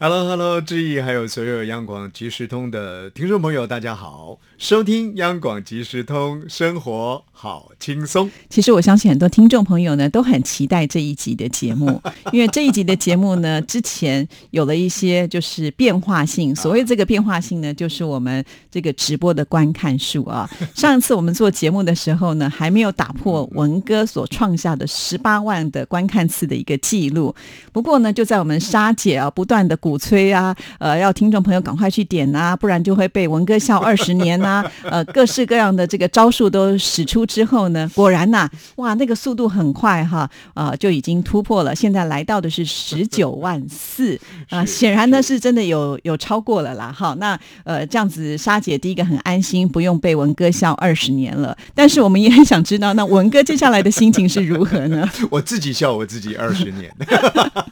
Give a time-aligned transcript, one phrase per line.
[0.00, 4.38] Hello，Hello，志毅，还有所有央广即时通的听众朋友，大家好！
[4.56, 8.30] 收听央广即时通，生活好轻松。
[8.48, 16.54] 其实我相信很多听众朋友呢都很期待这一集的节目， 因为这一集的节目呢之前有了一些就是变化性。
[16.54, 20.48] 所谓这个变化性呢，就是我们这个直播的观看数啊。
[20.76, 27.34] 上一次我们做节目的时候呢，还没有打破文哥所创下的十八万的观看次的一个记录。
[27.72, 55.08] 不过呢，就在我们沙姐啊不断的鼓吹啊，呃，要听众朋友赶快去点啊，不然就会被文哥笑二十年啊， 呃，各式各样的这个招数都使出之后呢，果然呐、哇，那个速度很快哈，呃，就已经突破了，现在来到的是十九万四啊，是显然呢是真的有有超过了啦，哈，那呃这样子，沙姐第一个很安心，不用被文哥笑二十年了，但是我们也很想知道，那文哥接下来的心情是如何呢？
[55.30, 56.92] 我自己笑我自己二十年，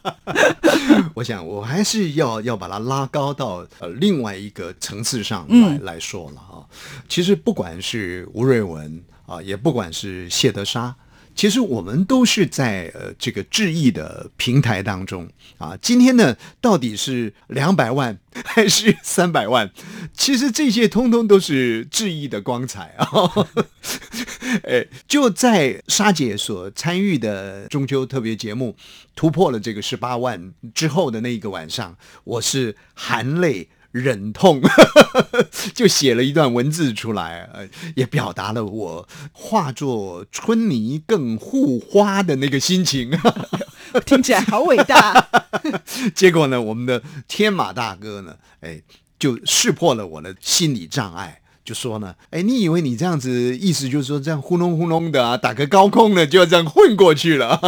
[1.13, 6.65] 我想我还是要要把它拉高到呃另外一个层次上来、嗯来说了啊。
[7.07, 10.95] 其实不管是吴瑞文啊，也不管是谢德沙。
[11.37, 19.69] 其实我们都是在呃这个致意的平台当中啊，今天呢到底是两百万还是三百万？
[20.13, 23.07] 其实这些通通都是致意的光彩啊。
[24.65, 28.75] 哎，就在沙姐所参与的中秋特别节目
[29.15, 33.69] 突破了这个十八万之后的那一个晚上，我是含泪。
[33.97, 34.61] 忍痛
[35.73, 43.11] 就写了一段文字出来，呃，也表达了我化作春泥更护花的那个心情。
[44.05, 45.29] 听起来好伟大。
[46.13, 48.81] 结果呢，我们的天马大哥呢，哎，
[49.17, 51.41] 就识破了我的心理障碍。
[51.67, 57.59] 就说呢，哎，你以为你这样子，意思就是说这样糊弄糊弄的啊，打个高空呢，就要这样混过去了。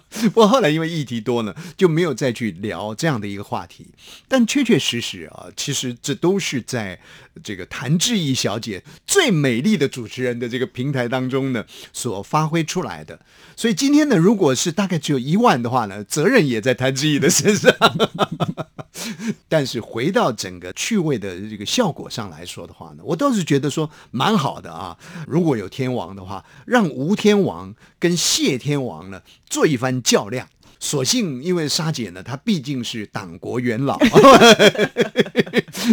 [0.24, 3.86] 不过后来因为议题多呢，就没有再去聊这样的一个话题。
[4.28, 7.00] 但确确实实啊，其实这都是在
[7.42, 11.64] 这个谭志毅小姐最美丽的主持人的这个平台当中呢
[11.94, 13.18] 所发挥出来的。
[13.56, 17.72] 所以今天呢，如果是大概只有一万的话呢，责任也在谭志毅的身上。
[19.48, 24.98] 但是回到整个趣味的这个效果上来说的话呢，我都倒是觉得说蛮好的啊。
[25.26, 30.48] 如果有天王的话，让吴天王跟谢天王呢做一番较量。
[30.82, 33.98] 所幸，因为沙姐呢，她毕竟是党国元老，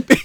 [0.07, 0.15] 毕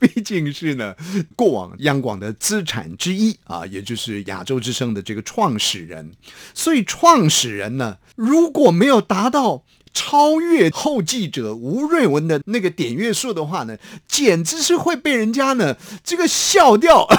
[0.00, 0.92] 毕竟是呢
[1.36, 6.10] 过往央广的资产之一啊，也就是亚洲之声的这个创始人。
[6.52, 17.06] 所以，创始人呢，如果没有达到超越后继者吴瑞文的那个点阅数的话呢，简直是会被人家呢这个笑掉。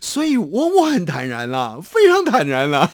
[0.00, 2.92] 所以我我很坦然啦，非常坦然啦。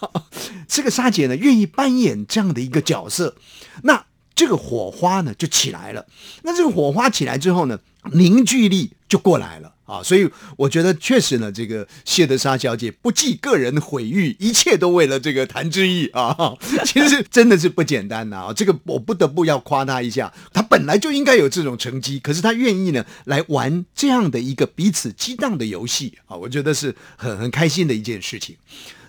[0.69, 3.35] 这个沙姐呢，愿意扮演这样的一个角色，
[3.83, 6.07] 那这个火花呢就起来了。
[6.43, 7.81] 那这个火花起来之后呢，
[8.13, 9.75] 凝聚力就过来了。
[9.89, 10.29] 啊，所以
[10.59, 16.37] 我觉得确实呢，这个谢德莎小姐不计个人毁誉，一切都为了这个谭志毅啊，
[16.85, 18.53] 其实真的是不简单呐、啊。
[18.53, 28.57] 这个我不得不要夸她一下，她本来就应该有这种成绩，可是她愿意呢来玩这样的一个彼此激荡的游戏啊，我觉得是很很开心的一件事情。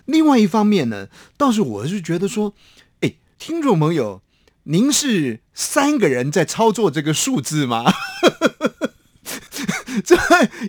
[0.06, 2.54] 另外一方面呢，倒是我是觉得说，
[3.00, 4.22] 哎，听众朋友，
[4.64, 7.92] 您是三个人在操作这个数字吗？
[10.04, 10.16] 这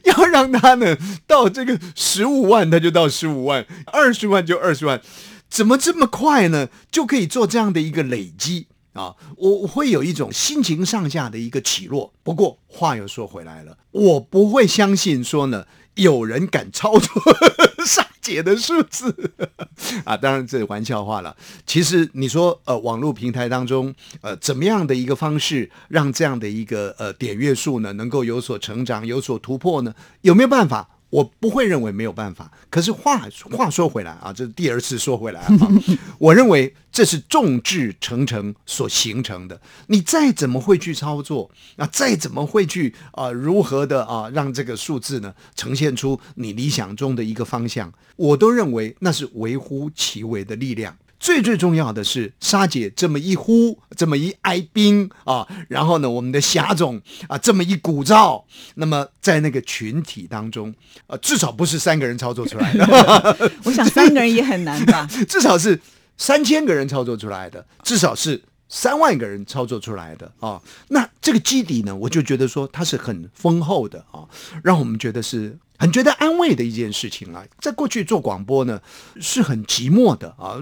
[0.03, 5.01] 要让他呢到这个十五万，他就到十五万；二十万就二十万，
[5.49, 6.69] 怎么这么快呢？
[6.91, 9.15] 就可以做这样的一个累积啊！
[9.37, 12.13] 我会有一种心情上下的一个起落。
[12.23, 15.65] 不过话又说回来了，我不会相信说呢，
[15.95, 17.21] 有人敢操作
[17.85, 19.33] 上解的数字
[20.05, 20.15] 啊！
[20.15, 21.35] 当然这是玩笑话了。
[21.65, 29.93] 其实你说呃，网络平台当中呃，怎么样的一个方式让这样的一个呃点阅数呢能够有所成长、有所突破呢？
[30.21, 30.87] 有没有办法？
[31.11, 35.47] 我不会认为没有办法，可是话话说回来啊，这是第二次说回来啊，
[36.17, 39.61] 我认为这是众志成城所形成的。
[39.87, 50.97] 你再怎么会去操作，啊，再怎么会去啊、如何的啊，让这个数字呢呈现出你理想中的一个方向，我都认为那是微乎其微的力量。
[51.21, 60.73] 最最重要的是，沙姐这么一呼，这么一哀兵啊，然后呢，我们的霞总啊这么一鼓噪，那么在那个群体当中，
[61.05, 65.07] 呃，至少不是三个人操作出来的， 我想三个人也很难吧？
[65.29, 65.79] 至少是
[66.17, 70.59] 三千个人操作出来的，至少是三万个人操作出来的啊。
[70.87, 74.25] 那这个基底呢，我就觉得说它是很丰厚的啊，
[74.63, 77.45] 让我们觉得是很觉得安慰的一件事情啊。
[77.59, 78.81] 在过去做广播呢，
[79.19, 80.57] 是很寂寞的啊。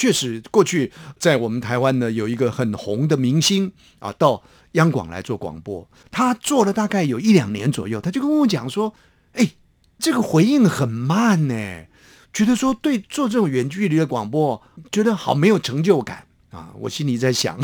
[0.00, 4.42] 确实，过去在我们台湾呢，有一个很红的明星啊，到
[4.72, 5.86] 央广来做广播。
[6.10, 8.94] 他做了大概有一两年左右，他就跟我讲说
[9.36, 9.50] ：“哎，
[9.98, 11.54] 这个回应很慢呢，
[12.32, 17.60] 觉得说对做这种远距离的广播，觉得好没有成就感啊。”我心里在想，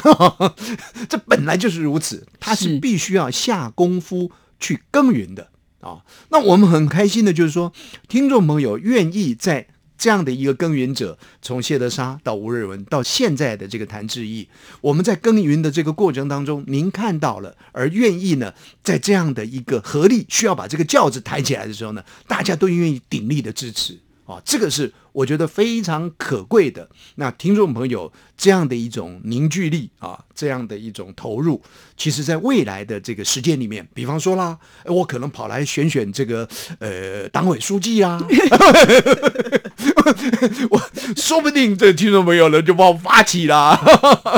[1.09, 4.31] 这本来就是如此，他是必须要下功夫
[4.61, 5.49] 去耕耘的
[5.81, 6.05] 啊。
[6.29, 7.73] 那我们很开心的就是说，
[8.07, 9.69] 听众朋友愿意在。
[9.99, 14.49] 这样的一个耕耘者，从谢德沙到吴瑞文，到现在的这个谭志毅，
[14.81, 18.53] 我们在耕耘的这个过程当中，您看到了，而愿意呢，
[18.83, 23.99] 在这样的一个合力需要把这个轿子抬起来的时候呢，大家都愿意鼎力的支持。
[24.27, 26.87] 啊，这个是我觉得非常可贵的。
[27.15, 31.63] 那听众朋友这样的一种凝聚力啊，这样的一种投入，
[31.97, 36.47] 其实在未来的这个时间里面，比方说啦，我可能跑来选选这个
[36.81, 38.21] 呃党委书记啊，
[40.69, 40.79] 我
[41.17, 43.81] 说不定这听众朋友呢就帮我发起啦，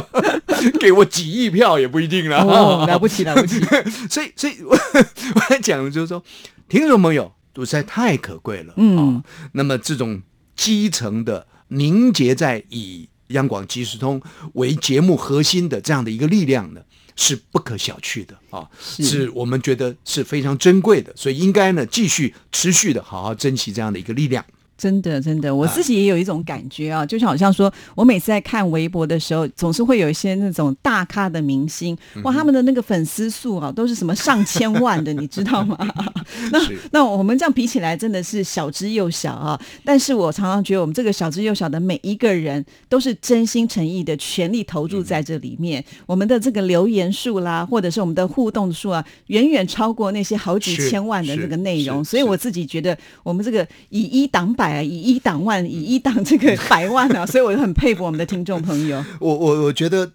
[0.79, 2.45] 给我几亿票也不一定了。
[2.45, 3.61] 哦，了不起了不起。
[4.09, 6.23] 所以所以我我讲的就是说，
[6.69, 7.33] 听众朋友。
[7.61, 9.21] 实在太可贵了，嗯，
[9.51, 10.23] 那么这种
[10.59, 14.21] 基层的凝结在以央广即时通
[14.55, 16.81] 为节目核心的这样的一个力量呢，
[17.15, 24.45] 是不可小觑的啊，是我们觉得是非常珍贵的，所以应该呢继续持续的好好珍惜这样的一个力量。
[24.79, 35.77] 真的，真的，我自己也有一种感觉啊，就是好像说，我每次在看微博的时候，总是会有一些那种大咖的明星，哇，他们的那个粉丝数啊，都是什么上千万的， 你知道吗？
[36.53, 36.61] 那
[36.93, 39.61] 那我们这样比起来，真的是小之又小啊。
[39.85, 45.85] 但是我常常觉得，我们这个小之又小的每一个人，都是真心诚意的，全力投入在这里面。
[46.07, 52.05] 我们的这个留言数啦，或者是我们的互动数啊，远远超过那些好几千万的这个内容。
[52.05, 54.68] 所以我自己觉得，我们这个以一挡百。
[54.83, 57.25] 以一挡万，以一挡这个百万啊！
[57.27, 59.05] 所以我就很佩服我们的听众朋友。
[59.21, 60.11] 我我我觉得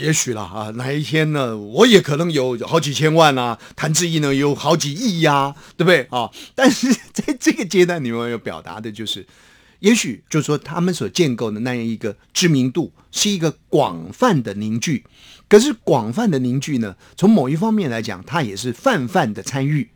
[0.00, 6.30] 也许了啊，哪一天呢，我也可能有好几千万啊，谭志毅呢有好几亿呀，对不对啊？
[6.54, 9.26] 但是 在这个阶段，你们要表达的就是，
[9.80, 15.04] 也许就是说他们所建构的那样一个知名度是一个广泛的凝聚，
[15.48, 19.95] 可是广泛的凝聚呢，从某一方面来讲，它也是泛泛的参与啊。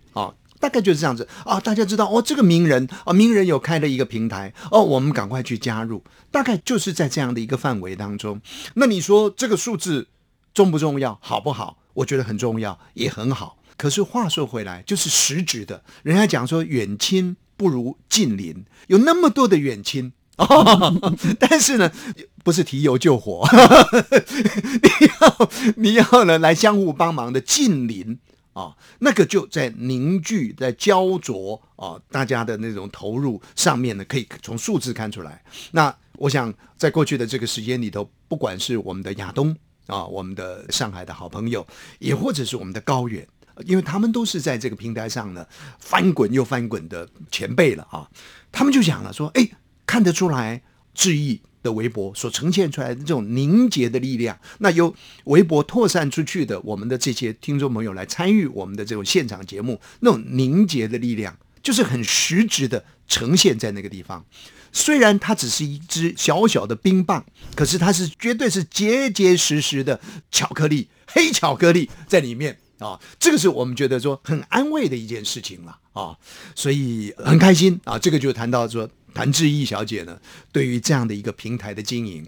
[0.61, 6.05] 大概就是这样子啊，大家知道哦，这个名人啊，名人有开了一个平台哦，我们赶快去加入。
[6.31, 8.41] 大概就是在这样的一个范围当中。
[8.75, 10.07] 那你说这个数字
[10.55, 11.79] 重不重要，好不好？
[11.95, 13.57] 我觉得很重要，也很好。
[13.77, 21.01] 可是话说回来，就是实质的，人家讲说远亲不如近邻，有那么多的远亲哦，
[21.41, 21.91] 但是呢，
[22.45, 23.49] 不是提油救火，
[24.83, 28.19] 你要你要呢来相互帮忙的近邻。
[28.53, 35.43] 啊，那个就在凝聚、在焦灼啊，大家的那种投入上面呢，可以从数字看出来。
[35.71, 39.57] 那我想，在过去的这个时间里头，不管是我们的亚东
[39.87, 41.67] 啊，我们的上海的好朋友，
[41.99, 43.27] 也或者是我们的高远，
[43.67, 45.47] 因为他们都是在这个平台上呢
[45.79, 48.11] 翻滚又翻滚的前辈了啊，
[48.51, 49.49] 他们就讲了说，哎，
[49.87, 51.41] 看得出来志毅。
[51.63, 64.25] 的微博所呈现出来的这种凝结的力量，那由微博扩散出去的，我们的这些听众朋友来参与我们的这种现场节目，那种凝结的力量，就是很实质的呈现在那个地方。
[64.73, 67.25] 虽然它只是一支小小的冰棒，
[67.55, 70.01] 可是它是绝对是结结实实的
[70.31, 73.01] 巧克力，黑巧克力在里面啊！
[73.19, 76.17] 这个是我们觉得说很安慰的一件事情了啊，
[76.55, 77.99] 所以很开心啊！
[77.99, 78.89] 这个就谈到说。
[79.15, 80.19] 谭志毅小姐呢，
[80.53, 82.27] 对于这样的一个平台的经营，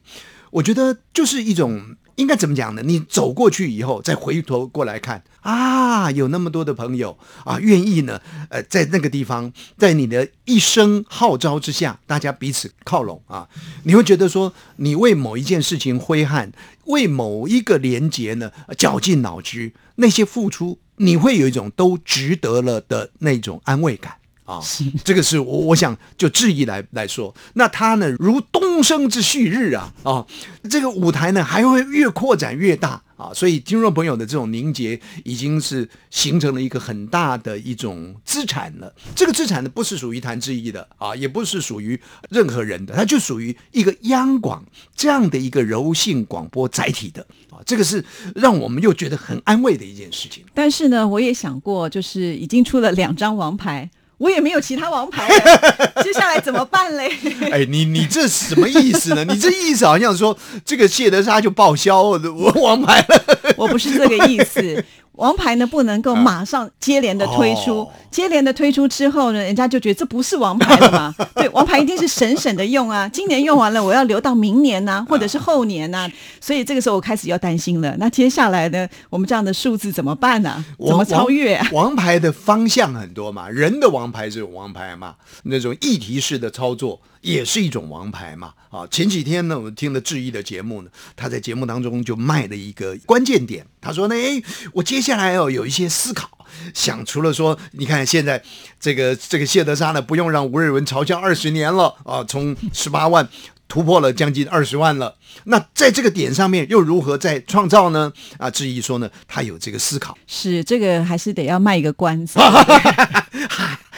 [0.50, 2.82] 我觉得就是一种应该怎么讲呢？
[2.84, 8.20] 你走过去以后，再回头过来看啊，有那么多的朋友啊，愿意呢，
[8.50, 13.48] 呃，在那个地方，在你的一声号召之下，大家彼此靠拢啊，
[13.84, 16.52] 你会觉得说，你为某一件事情挥汗，
[16.84, 24.16] 为某一个连结呢，绞尽脑汁，那些付出，你会有一种都值得了的那种安慰感。
[24.44, 24.60] 啊，
[25.04, 30.26] 这个是我我想就质疑来来说，那他呢如东升之旭日啊啊，
[30.68, 38.92] 这个舞台呢还会越扩展越大啊，所以听众朋友的这种凝结已经是形成了一个很大的一种资产了。
[39.14, 44.64] 这个资产呢不是属于谭志毅的啊，也不是属于任何人的，它就属于一个央广
[44.96, 50.44] 这样的一个柔性广播载体的啊，这个是让我们又觉得很安慰的一件事情。
[50.52, 53.88] 但是呢，我也想过，就是已经出了两张王牌。
[54.22, 55.28] 我也没有其他王牌，
[56.00, 57.10] 接下来怎么办嘞？
[57.50, 59.24] 哎，你你这什么意思呢？
[59.28, 63.38] 你这意思好像说这个谢德沙就报销我王牌了。
[63.56, 64.84] 我不是这个意思。
[65.16, 71.14] 王牌呢不能够马上接连的推出，接连的推出之后呢，人家就觉得这不是王牌了嘛？
[71.36, 76.10] 对，王牌一定是省省的用啊， 今年用完了，我要留到明年呐，或者是后年呐。
[76.40, 77.94] 所以这个时候我开始要担心了。
[77.98, 80.64] 那接下来呢，我们这样的数字怎么办呢？
[80.78, 81.60] 怎么超越？
[81.72, 87.00] 王牌的方向很多嘛，人的王牌是王牌嘛，那种议题式的操作。
[87.22, 88.84] 也是一种王牌嘛，啊！
[88.90, 94.42] 前几天呢，我听了志毅的节目呢，他在节目当中就卖了一个关键点，他说呢，哎，
[94.72, 96.28] 我接接下来要有一些思考，
[96.72, 98.40] 想除了说，你看现在
[98.78, 103.28] 这个这个谢德沙呢，不用让吴瑞文嘲笑二十年了啊，从十八万
[103.72, 108.12] 突破了将近二十万了，那在这个点上面又如何再创造呢？
[108.36, 112.38] 啊，志毅说呢，他有这个思考，是这个还是得要卖一个关子。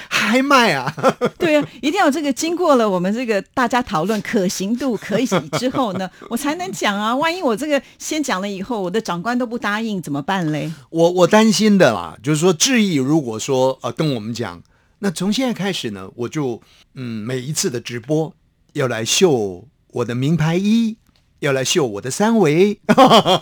[0.09, 0.95] 还卖啊？
[1.37, 5.27] 对啊，一定要这个经过了我们这个大家讨论可行度可以
[5.59, 7.17] 之后呢， 我才能讲啊。
[7.17, 10.71] 万一我这个先讲了以后，我的长官都不答应怎么办嘞？
[10.91, 14.63] 我我担心的啦，就是说志毅如果说呃跟我们讲，
[15.01, 16.63] 那从现在开始呢，我就
[16.95, 18.33] 嗯每一次的直播
[18.75, 20.99] 要来秀我的名牌衣。
[21.41, 22.81] 要来秀我的三围，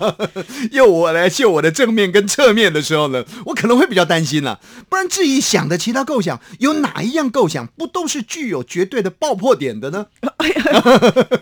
[0.73, 4.59] 要我来秀我的正面跟侧面的时候呢，我可能会比较担心了。
[4.89, 10.07] 不然，至于想的其他构想，有哪一样构想不都是具有绝对的爆破点的呢？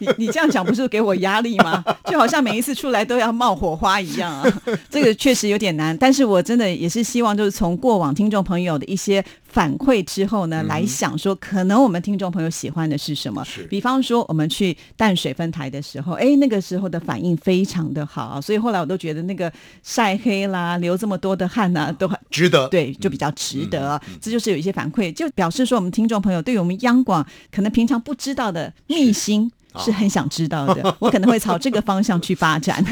[0.01, 1.83] 你 你这样讲不是给我压力吗？
[2.05, 4.63] 就好像每一次出来都要冒火花一样啊！
[4.91, 9.25] 这个确实有点难，但是我真的也是希望，就是从过往听众朋友的一些。
[9.53, 13.45] 反馈之后呢，来想说，可能我们听众朋友喜欢的是什么？
[13.69, 19.53] 比方说我们去淡水分台的时候，哎，那个时候的反应非常的好，所以后来我都觉得那个
[19.83, 22.69] 晒黑啦，流这么多的汗呐，都很值得。
[22.69, 24.01] 对，就比较值得。
[24.21, 30.95] 这就是有一些反馈，就表示说我们听众朋友对于我们央广可能平常不知道的秘辛是很想知道的。
[31.01, 32.85] 我可能会朝这个方向去发展。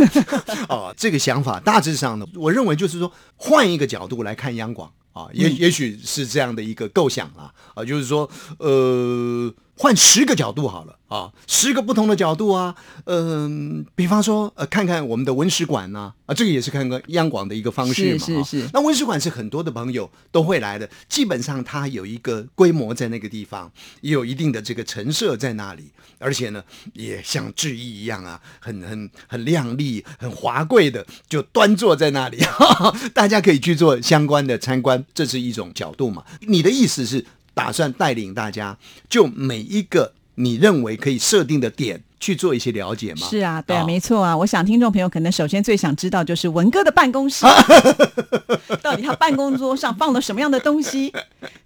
[0.69, 4.91] 哦， 这个想法大致上呢，我认为就是说换一个角度来看央广。
[5.19, 18.71] 啊，也也许是这样的一个构想啊，啊，就是说，呃，换十个角度好了啊，十个不同的角度啊，嗯，比方说，呃，看看我们的文史馆呐，啊，这个也是看看央广的一个方式嘛，是是是。
[18.73, 23.69] 那文史馆是很多的朋友都会来的，基本上它有一个规模在那个地方，
[24.03, 32.39] 也有一定的这个陈设在那里，而且呢，也像志毅一样啊，很很很亮丽、很华贵的，就端坐在那里，
[33.15, 35.05] 大家可以去做相关的参观。
[35.15, 36.25] 这是一种角度嘛？
[36.41, 37.25] 你的意思是
[37.55, 42.05] 打算带领大家，就每一个你认为可以设定的点。
[42.21, 43.27] 去做一些了解吗？
[43.29, 44.37] 是啊，对啊，没错啊。
[44.37, 47.47] 我想听众朋友可能首先最想知道就是文哥的办公室，
[48.83, 51.13] 到底他办公桌上放了什么样的东西？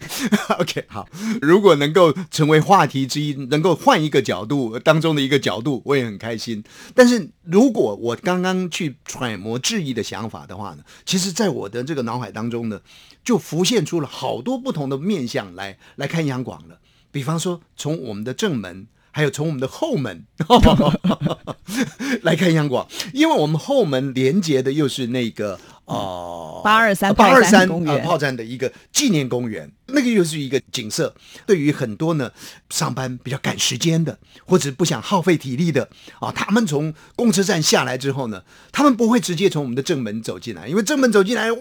[0.58, 1.08] OK，好，
[1.40, 6.62] 如果能够成为话题之一，能够换一个角度当中的一个角度，我也很开心。
[6.94, 12.80] 但是如果我刚刚去揣摩质疑的想法的话呢，其实在我的这个脑海当中呢，
[13.24, 16.78] 就浮现出了好多不同的面相来来看杨广了。
[17.10, 18.86] 比方说，从我们的正门。
[19.14, 20.24] 还有从我们的后门
[22.22, 31.14] 来看央广，因为我们后门连接的又是那个哦八二三八二三公园炮战的一个纪念公园，那个又是一个景色。
[31.44, 32.30] 对于很多呢
[32.70, 35.88] 上班比较赶时间的，或者不想耗费体力的
[36.18, 38.42] 啊，他们从公车站下来之后呢，
[38.72, 41.58] 他们不会直接从我们的正门走进来，因为正门走进来哇，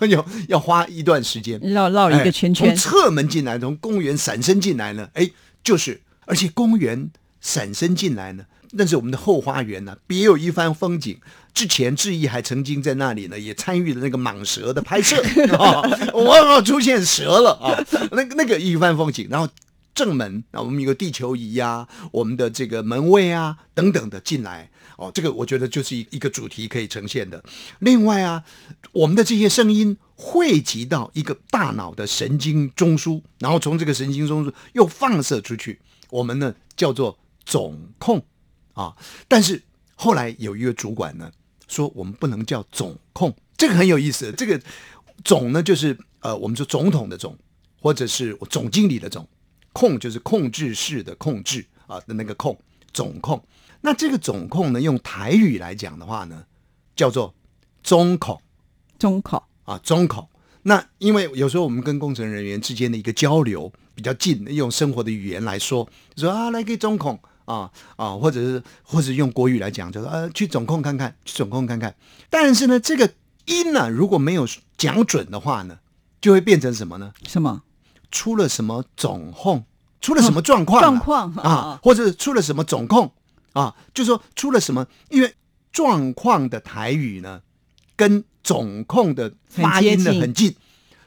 [0.08, 2.76] 要要花一段时间绕绕一个圈圈。
[2.76, 5.30] 从侧门进来，从公园闪身进来呢，哎，
[5.64, 6.02] 就是。
[6.26, 11.18] 而且公园闪身进来呢，那是我们的后花园呢，别有一番风景。
[11.54, 15.22] 之前志毅还曾经在那里呢，也参与了那个蟒蛇的拍摄
[15.56, 15.80] 啊，
[16.12, 17.72] 哇， 出现蛇了啊，
[18.12, 19.26] 那个那个一番风景。
[19.30, 19.48] 然后
[19.94, 24.68] 正门啊，我们有个地球仪啊，我们的这个门卫啊等等的进来
[24.98, 27.42] 哦，这个我觉得就是一一个主题可以呈现的。
[27.78, 28.42] 另外啊，
[28.92, 35.80] 我们的这些声音汇集到一个大脑的神经中枢，然后从这个神经中枢又放射出去。
[36.10, 38.24] 我们呢叫做总控
[38.74, 38.96] 啊，
[39.28, 39.62] 但是
[39.94, 41.30] 后来有一个主管呢
[41.68, 44.32] 说我们不能叫总控，这个很有意思。
[44.32, 44.60] 这个
[45.24, 47.36] 总呢就是呃我们说总统的总，
[47.80, 49.26] 或者是总经理的总，
[49.72, 52.58] 控就是控制室的控制啊的那个控，
[52.92, 53.42] 总控。
[53.80, 56.44] 那这个总控呢，用台语来讲的话呢，
[56.94, 57.34] 叫做
[57.82, 58.42] 中口
[58.98, 60.28] 中口啊，中口。
[60.62, 71.96] 那因为有时候我们跟工程人员之间的一个交流比较近，用生活的语言来说，说啊来给中控啊啊，或者是或者用国语来讲，就说呃去总控看看，去总控看看。
[72.28, 73.10] 但是呢，这个
[73.46, 75.78] 音呢如果没有讲准的话呢，
[76.20, 77.12] 就会变成什么呢？
[77.26, 77.62] 什么？
[78.10, 79.64] 出了什么总控？
[80.02, 80.82] 出了什么状况？
[80.82, 83.10] 状况啊，或者出了什么总控
[83.54, 83.74] 啊？
[83.94, 84.86] 就说出了什么？
[85.08, 85.34] 因为
[85.72, 87.40] 状况的台语呢，
[87.96, 90.54] 跟总控的发音呢很近，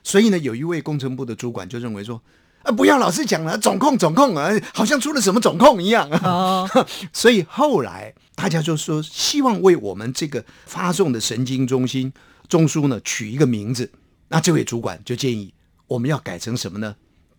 [0.04, 2.22] 所以呢，有一位工程部的主管就认为说，
[2.64, 6.66] 啊，不要老是讲了总控总控啊，好像出了什么总控一样啊。
[7.14, 12.12] 所以后来大家就说，希望为我们这个发送的神经中心
[12.48, 13.92] 中枢呢取一个名字。
[14.28, 15.54] 那这位主管就建议
[15.88, 16.96] 我们要改成什么呢？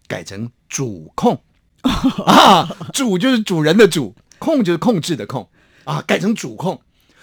[0.09, 1.41] 改成主控
[2.27, 5.49] 啊，主就是主人的主，控就是控制的控
[5.85, 6.81] 啊，改成主控。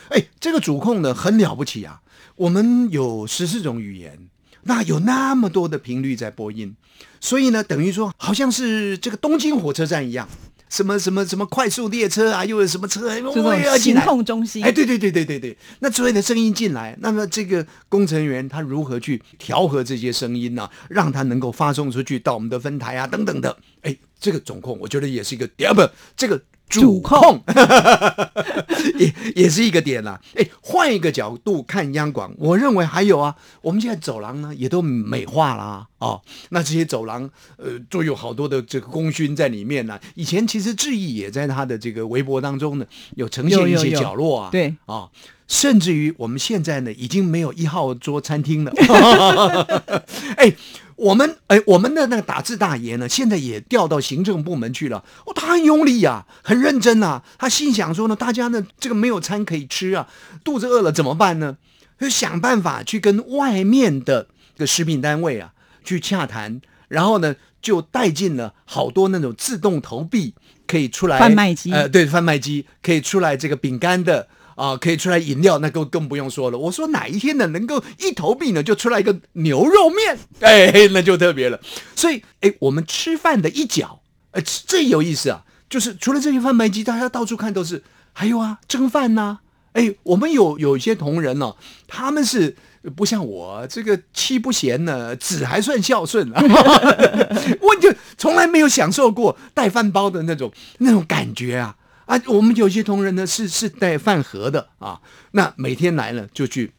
[0.09, 2.01] 哎，这个主控呢很了不起啊。
[2.37, 4.29] 我们有十四种语言，
[4.67, 6.75] 那有那么多的频率在播音，
[7.21, 10.27] 所以呢，等于说好像是这个东京火车站一样，
[10.69, 14.61] 什么什么什么快速列车啊，又有什么车，我也要行控中心。
[14.63, 20.69] 哎，对对对对对对，那所有的声音进来，那么这个工程员他如何去调和这些声音呢？
[20.89, 23.57] 让他能够发送出去到我们的分台啊等等的。
[23.83, 25.81] 哎，这个总控我觉得也是一个第二，不，
[26.15, 26.41] 这个。
[26.69, 27.41] 主控
[28.99, 30.19] 也也是一个点啦。
[30.35, 33.35] 哎，换一个角度看央广，我认为还有啊。
[33.61, 36.19] 我们现在走廊呢也都美化了啊。
[36.49, 39.99] 那这些走廊呃都有好多的这个功勋在里面呢。
[40.15, 44.49] 以前其实志毅也在他的这个微博当中呢有呈现一些角落啊。
[44.51, 45.09] 对啊，
[45.47, 48.71] 甚至于我们现在呢已经没有一号桌餐厅了。
[50.37, 50.53] 哎。
[50.97, 55.03] 我们哎，我们的那个打字大爷呢，现在也调到行政部门去了。
[55.25, 57.23] 哦，他很用力啊，很认真啊。
[57.37, 60.07] 他心想说呢，大家呢这个没有餐可以吃啊，
[60.43, 61.57] 肚子饿了怎么办呢？
[61.99, 64.27] 就想办法去跟外面的
[64.57, 70.33] 个食品单位啊去洽谈，然后呢就带进了好多那种自动投币
[70.65, 74.27] 可以出来贩卖机，呃，对，贩卖机可以出来这个饼干的。
[74.57, 76.57] 啊，可以出来饮料，那更更不用说了。
[76.57, 81.59] 我说哪一天呢，能够一投币呢，就出来一个牛肉面， 哎，那就特别了。
[81.95, 85.43] 所以，哎，我们吃饭的一角，呃，这有意思啊。
[85.69, 89.39] 就是除了这些贩卖机，大家到处看都是，还有啊，蒸饭呐。
[89.73, 91.53] 哎，我们有有一些同仁呢，
[91.87, 92.55] 他们是
[92.95, 96.41] 不像我这个妻不贤呢，子还算孝顺啊。
[97.61, 101.75] 我就从来没有享受过带饭包的那种那种感觉啊。
[102.07, 106.71] 啊，我们有些同仁呢是是带饭盒的啊，那每天来了就去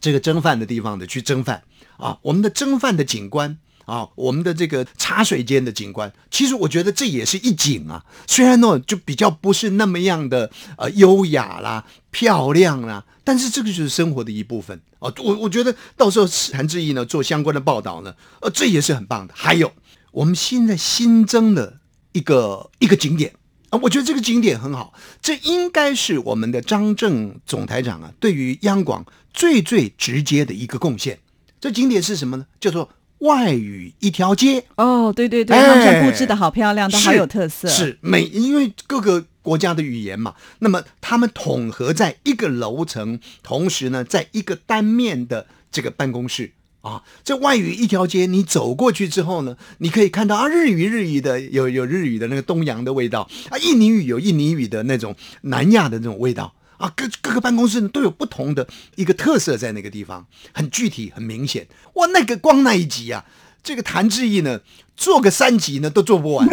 [0.00, 1.62] 这个蒸饭的地方的去蒸饭
[1.96, 2.18] 啊。
[2.22, 8.04] 我们的蒸饭的景观啊，我们的这个茶水间的景观，其实我觉得这也是一景啊。
[8.26, 15.12] 虽然呢就比较不是那么样的呃优雅啦、漂亮啦，但是这个就是生活的一部分啊。
[15.18, 19.34] 我我觉得到时候谭志毅呢做相关的报道呢，呃，这也是很棒的。
[19.36, 19.70] 还有
[20.10, 21.78] 我们现在新增的
[22.10, 23.34] 一个一个景点。
[23.72, 31.18] 啊，我觉得这个景点很好，这应该是我们的张正总台长啊，对于央广最最直接的一个贡献。
[31.58, 32.46] 这景点是什么呢？
[32.60, 34.62] 叫做外语一条街。
[34.76, 37.66] 哦，对对对，他们布置的好漂亮，都好有特色。
[37.66, 46.52] 是每因为各个国家的语言嘛，那么他们统合在一个楼层，同时呢，在一个单面的这个办公室。
[46.82, 58.66] 啊，这外语一条街，你走过去之后呢，你可以看到啊，日语日语的有有日语的那个东洋的味道啊，印尼语有印尼语的那种南亚的那种味道啊，各各个办公室都有不同的
[58.96, 61.68] 一个特色在那个地方，很具体很明显。
[61.94, 63.24] 哇，那个光那一集啊，
[63.62, 64.60] 这个谭志毅呢
[64.96, 66.48] 做个三集呢都做不完，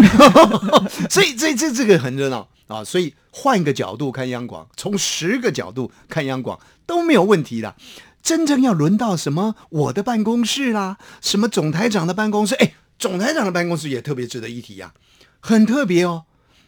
[1.10, 2.84] 所以这这这个很热闹啊。
[2.84, 7.76] 所以换一个角度看央广，从十个角度看央广都没有问题的。
[8.22, 14.94] 真正要轮到什么我的办公室啦，什么总台长的办公室，哎，总台长的办公室也特别值得一提呀，
[15.40, 16.26] 很特别哦。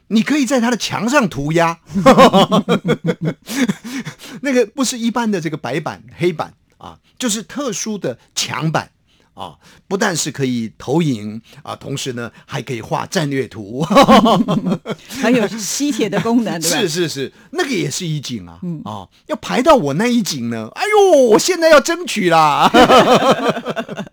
[0.08, 1.80] 你可以在他的墙上涂鸦，
[4.42, 8.92] 那个不是一般的这个白板黑板啊，就是特殊的墙板。
[9.42, 9.56] 啊，
[9.88, 13.82] 不但是可以投影啊，同时呢还可以画战略图，
[15.22, 22.70] 还有吸铁的功能， 是是是，那个也是一景啊，啊，要排到我那一景呢，哎呦，我现在要争取啦。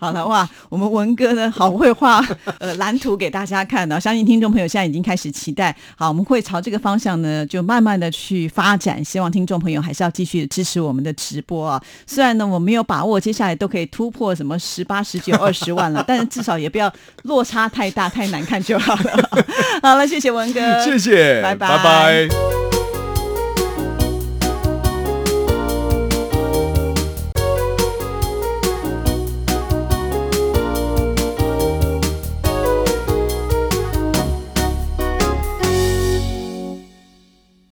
[0.00, 2.24] 好了哇，我们文哥呢好会画
[2.58, 5.74] 呃蓝图给大家看呢，相信听众朋友现在已经开始期待。
[5.96, 9.04] 好，我们会朝这个方向呢，就慢慢的去发展。
[9.04, 11.82] 希望听众朋友还是要继续支持我们的直播啊。
[12.06, 16.92] 虽然呢我没有把握接下来都可以突破什么十八、十九、二十万了，但是至少也不要
[17.24, 19.30] 落差太大、太难看就好了。
[19.82, 22.67] 好了，谢谢文哥，谢谢，拜拜拜拜。